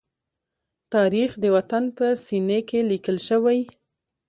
[0.93, 3.59] تاریخ د وطن په سینې کې لیکل شوی.